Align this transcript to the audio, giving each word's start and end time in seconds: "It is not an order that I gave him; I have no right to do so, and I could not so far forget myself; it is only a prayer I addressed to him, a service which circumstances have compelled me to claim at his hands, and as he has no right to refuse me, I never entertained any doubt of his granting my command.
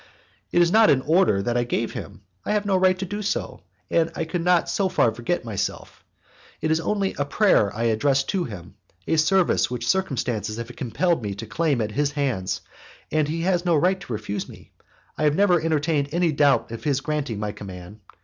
"It 0.51 0.63
is 0.63 0.71
not 0.71 0.89
an 0.89 1.03
order 1.03 1.43
that 1.43 1.55
I 1.55 1.63
gave 1.63 1.91
him; 1.93 2.23
I 2.43 2.53
have 2.53 2.65
no 2.65 2.75
right 2.75 2.97
to 2.97 3.05
do 3.05 3.21
so, 3.21 3.61
and 3.91 4.11
I 4.15 4.25
could 4.25 4.43
not 4.43 4.67
so 4.67 4.89
far 4.89 5.13
forget 5.13 5.45
myself; 5.45 6.03
it 6.59 6.71
is 6.71 6.79
only 6.79 7.13
a 7.19 7.25
prayer 7.25 7.71
I 7.75 7.83
addressed 7.83 8.27
to 8.29 8.45
him, 8.45 8.73
a 9.05 9.17
service 9.17 9.69
which 9.69 9.87
circumstances 9.87 10.57
have 10.57 10.75
compelled 10.75 11.21
me 11.21 11.35
to 11.35 11.45
claim 11.45 11.81
at 11.81 11.91
his 11.91 12.13
hands, 12.13 12.61
and 13.11 13.27
as 13.27 13.31
he 13.31 13.41
has 13.41 13.63
no 13.63 13.75
right 13.75 13.99
to 13.99 14.13
refuse 14.13 14.49
me, 14.49 14.71
I 15.19 15.29
never 15.29 15.61
entertained 15.61 16.09
any 16.11 16.31
doubt 16.31 16.71
of 16.71 16.83
his 16.83 16.99
granting 17.01 17.39
my 17.39 17.51
command. 17.51 17.99